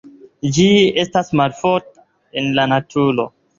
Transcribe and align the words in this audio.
Ĝi 0.55 0.65
estas 1.03 1.29
malofta 1.41 2.05
en 2.43 2.51
la 2.61 2.69
naturo. 2.75 3.31